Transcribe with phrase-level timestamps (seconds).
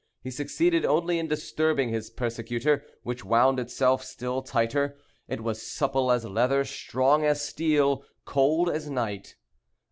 [0.23, 4.97] He succeeded only in disturbing his persecutor, which wound itself still tighter.
[5.27, 9.35] It was supple as leather, strong as steel, cold as night.